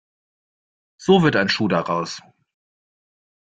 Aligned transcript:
So 0.99 1.21
wird 1.21 1.35
ein 1.35 1.47
Schuh 1.47 1.67
daraus. 1.67 2.23